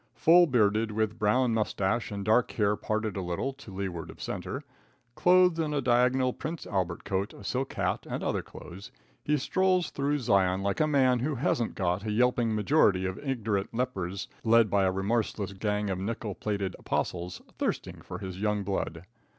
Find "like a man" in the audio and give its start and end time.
10.63-11.19